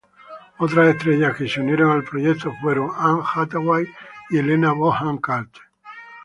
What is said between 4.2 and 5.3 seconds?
y Helena Bonham